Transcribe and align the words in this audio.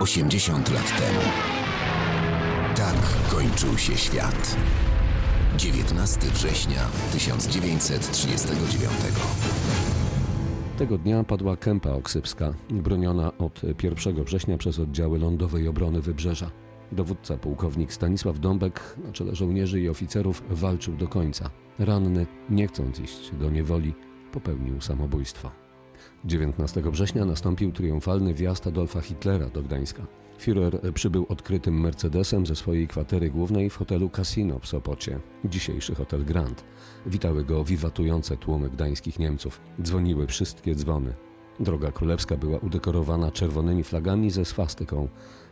80 0.00 0.70
lat 0.74 0.98
temu. 0.98 1.20
Tak 2.76 2.96
kończył 3.30 3.78
się 3.78 3.96
świat. 3.96 4.56
19 5.56 6.20
września 6.20 6.86
1939. 7.12 8.90
Tego 10.78 10.98
dnia 10.98 11.24
padła 11.24 11.56
kępa 11.56 11.90
oksypska, 11.90 12.54
broniona 12.70 13.38
od 13.38 13.62
1 13.82 14.24
września 14.24 14.58
przez 14.58 14.78
oddziały 14.78 15.18
lądowej 15.18 15.68
obrony 15.68 16.00
Wybrzeża. 16.00 16.50
Dowódca 16.92 17.36
pułkownik 17.36 17.92
Stanisław 17.92 18.38
Dąbek 18.38 18.96
na 19.04 19.12
czele 19.12 19.34
żołnierzy 19.34 19.80
i 19.80 19.88
oficerów 19.88 20.42
walczył 20.50 20.96
do 20.96 21.08
końca. 21.08 21.50
Ranny, 21.78 22.26
nie 22.50 22.68
chcąc 22.68 23.00
iść 23.00 23.30
do 23.30 23.50
niewoli, 23.50 23.94
popełnił 24.32 24.80
samobójstwo. 24.80 25.63
19 26.24 26.82
września 26.90 27.24
nastąpił 27.24 27.72
triumfalny 27.72 28.34
wjazd 28.34 28.66
Adolfa 28.66 29.00
Hitlera 29.00 29.48
do 29.48 29.62
Gdańska. 29.62 30.06
Führer 30.38 30.92
przybył 30.92 31.26
odkrytym 31.28 31.80
Mercedesem 31.80 32.46
ze 32.46 32.56
swojej 32.56 32.88
kwatery 32.88 33.30
głównej 33.30 33.70
w 33.70 33.76
hotelu 33.76 34.10
Casino 34.10 34.58
w 34.58 34.66
Sopocie, 34.66 35.20
dzisiejszy 35.44 35.94
hotel 35.94 36.24
Grand. 36.24 36.64
Witały 37.06 37.44
go 37.44 37.64
wiwatujące 37.64 38.36
tłumy 38.36 38.70
gdańskich 38.70 39.18
Niemców. 39.18 39.60
Dzwoniły 39.82 40.26
wszystkie 40.26 40.74
dzwony. 40.74 41.14
Droga 41.60 41.92
królewska 41.92 42.36
była 42.36 42.58
udekorowana 42.58 43.30
czerwonymi 43.30 43.84
flagami 43.84 44.30
ze 44.30 44.44
swastyką. 44.44 45.08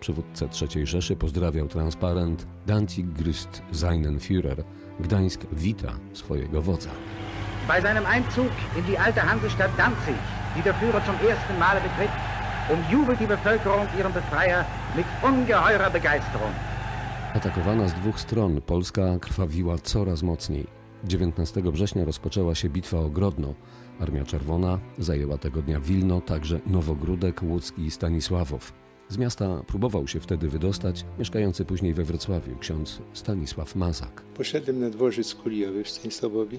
Przywódcę 0.00 0.48
III 0.74 0.86
Rzeszy 0.86 1.16
pozdrawiał 1.16 1.68
transparent 1.68 2.46
Danzig 2.66 3.06
grüßt 3.06 3.62
seinen 3.72 4.18
Führer. 4.18 4.62
Gdańsk 5.00 5.46
wita 5.52 5.92
swojego 6.12 6.62
wodza. 6.62 6.90
Bei 7.68 7.82
seinem 7.82 8.06
Einzug 8.06 8.52
in 8.78 8.84
die 8.84 9.00
alte 9.00 9.20
Hansestadt 9.20 9.76
Danzig, 9.76 10.14
die 10.56 10.62
der 10.62 10.74
Führer 10.74 11.02
zum 11.04 11.16
ersten 11.28 11.58
Male 11.58 11.80
betritt, 11.80 12.10
umjubelt 12.74 13.20
die 13.20 13.26
Bevölkerung 13.26 13.86
ihren 13.98 14.12
Befreier 14.12 14.64
mit 14.96 15.06
ungeheurer 15.22 15.90
Begeisterung. 15.90 16.54
Atakowana 17.34 17.88
z 17.88 17.94
dwóch 17.94 18.20
stron, 18.20 18.60
Polska 18.60 19.18
krwawiła 19.20 19.78
coraz 19.78 20.22
mocniej. 20.22 20.66
19 21.04 21.62
września 21.62 22.04
rozpoczęła 22.04 22.54
się 22.54 22.68
bitwa 22.68 22.98
o 22.98 23.08
Grodno. 23.08 23.54
Armia 24.00 24.24
Czerwona 24.24 24.78
zajęła 24.98 25.38
tego 25.38 25.62
dnia 25.62 25.80
Wilno, 25.80 26.20
także 26.20 26.60
Nowogródek, 26.66 27.42
Łódzki 27.42 27.82
i 27.82 27.90
Stanisławow. 27.90 28.72
Z 29.08 29.18
miasta 29.18 29.62
próbował 29.66 30.06
się 30.08 30.20
wtedy 30.20 30.48
wydostać 30.48 31.04
mieszkający 31.18 31.64
później 31.64 31.94
we 31.94 32.04
Wrocławiu 32.04 32.58
ksiądz 32.58 33.02
Stanisław 33.12 33.76
Mazak. 33.76 34.22
Poszedłem 34.34 34.80
na 34.80 34.90
dworzec 34.90 35.34
kuliowy 35.34 35.84
w 35.84 35.90
Stanisławowie, 35.90 36.58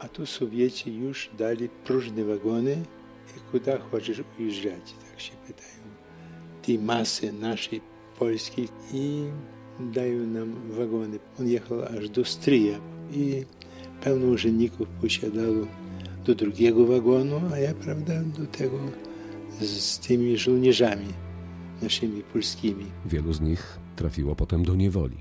a 0.00 0.08
tu 0.08 0.26
Sowieci 0.26 0.96
już 0.96 1.30
dali 1.38 1.68
próżne 1.68 2.24
wagony 2.24 2.82
i 3.36 3.50
kuda 3.50 3.78
chcesz 3.78 4.22
ujeżdżać, 4.38 4.94
tak 5.10 5.20
się 5.20 5.32
pytają. 5.46 5.84
Tej 6.62 6.78
masy 6.78 7.32
naszej 7.32 7.80
polskiej 8.18 8.68
i 8.92 9.24
dają 9.80 10.26
nam 10.26 10.54
wagony. 10.70 11.18
On 11.40 11.48
jechał 11.48 11.82
aż 11.82 12.08
do 12.08 12.24
Stryja 12.24 12.80
i 13.12 13.44
pełno 14.00 14.26
urzędników 14.26 14.88
posiadało 14.88 15.66
do 16.24 16.34
drugiego 16.34 16.86
wagonu, 16.86 17.40
a 17.52 17.58
ja, 17.58 17.74
prawda, 17.74 18.22
do 18.38 18.46
tego 18.46 18.78
z, 19.60 19.64
z 19.64 19.98
tymi 19.98 20.36
żołnierzami 20.36 21.06
naszymi 21.82 22.22
polskimi. 22.22 22.84
Wielu 23.06 23.32
z 23.32 23.40
nich 23.40 23.78
trafiło 23.96 24.34
potem 24.36 24.64
do 24.64 24.74
niewoli. 24.74 25.16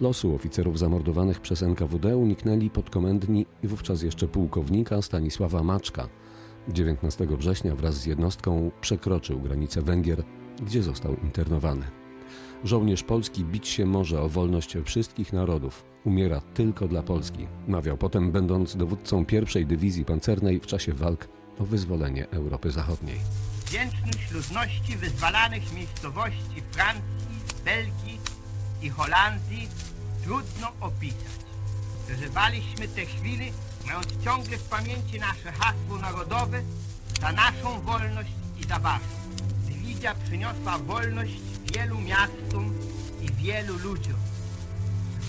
Losu 0.00 0.34
oficerów 0.34 0.78
zamordowanych 0.78 1.40
przez 1.40 1.62
NKWD 1.62 2.16
uniknęli 2.16 2.70
podkomendni 2.70 3.46
i 3.62 3.66
wówczas 3.66 4.02
jeszcze 4.02 4.28
pułkownika 4.28 5.02
Stanisława 5.02 5.62
Maczka. 5.62 6.08
19 6.68 7.26
września 7.26 7.74
wraz 7.74 7.94
z 7.94 8.06
jednostką 8.06 8.70
przekroczył 8.80 9.40
granicę 9.40 9.82
Węgier, 9.82 10.22
gdzie 10.62 10.82
został 10.82 11.16
internowany. 11.16 11.86
Żołnierz 12.64 13.02
polski 13.02 13.44
bić 13.44 13.68
się 13.68 13.86
może 13.86 14.20
o 14.22 14.28
wolność 14.28 14.76
wszystkich 14.84 15.32
narodów. 15.32 15.84
Umiera 16.04 16.40
tylko 16.40 16.88
dla 16.88 17.02
Polski. 17.02 17.46
Mawiał 17.68 17.96
potem, 17.96 18.32
będąc 18.32 18.76
dowódcą 18.76 19.26
pierwszej 19.26 19.66
dywizji 19.66 20.04
pancernej 20.04 20.60
w 20.60 20.66
czasie 20.66 20.92
walk 20.92 21.28
o 21.58 21.64
wyzwolenie 21.64 22.30
Europy 22.30 22.70
Zachodniej. 22.70 23.20
Wdzięczność 23.66 24.30
ludności 24.32 24.96
wyzwalanych 24.96 25.74
miejscowości 25.74 26.62
Francji, 26.70 27.64
Belgii 27.64 28.20
i 28.82 28.88
Holandii 28.88 29.68
trudno 30.24 30.72
opisać. 30.80 31.46
Przeżywaliśmy 32.06 32.88
te 32.88 33.06
chwile, 33.06 33.44
mając 33.86 34.06
ciągle 34.24 34.56
w 34.58 34.62
pamięci 34.62 35.20
nasze 35.20 35.52
hasło 35.52 35.98
narodowe 36.00 36.62
za 37.20 37.32
naszą 37.32 37.80
wolność 37.80 38.30
i 38.60 38.64
za 38.64 38.78
waszą. 38.78 39.04
Dywizja 39.68 40.14
przyniosła 40.14 40.78
wolność 40.78 41.32
wielu 41.74 42.00
miastom 42.00 42.74
i 43.22 43.32
wielu 43.32 43.78
ludziom. 43.78 44.16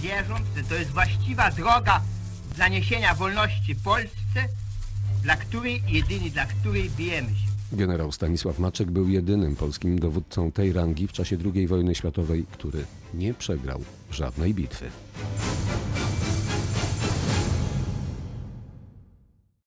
Wierząc, 0.01 0.41
że 0.56 0.63
to 0.63 0.75
jest 0.75 0.91
właściwa 0.91 1.51
droga 1.51 2.01
zaniesienia 2.57 3.16
wolności 3.16 3.75
Polsce, 3.75 4.47
dla 5.24 5.35
której, 5.35 5.84
jedynie 5.88 6.29
dla 6.29 6.45
której 6.45 6.89
bijemy 6.89 7.29
się. 7.29 7.47
Generał 7.72 8.12
Stanisław 8.12 8.59
Maczek 8.59 8.91
był 8.91 9.07
jedynym 9.07 9.56
polskim 9.56 10.00
dowódcą 10.00 10.51
tej 10.51 10.74
rangi 10.74 11.07
w 11.07 11.12
czasie 11.12 11.38
II 11.56 11.68
wojny 11.68 11.95
światowej, 11.95 12.45
który 12.51 12.85
nie 13.13 13.34
przegrał 13.34 13.81
żadnej 14.12 14.53
bitwy. 14.53 14.89